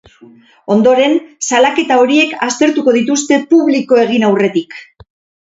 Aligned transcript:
Ondoren, 0.75 1.11
salaketa 1.47 1.97
horiek 2.05 2.33
aztertuko 2.47 2.95
dituzte 2.97 3.39
publiko 3.53 4.01
egin 4.07 4.27
aurretik. 4.33 4.77